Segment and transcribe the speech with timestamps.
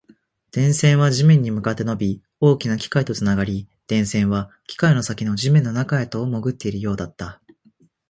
[0.51, 7.39] 電線は地面に向かって伸び、大きな機械とつながり、電線は機械の先の地面の中へと潜っているようだった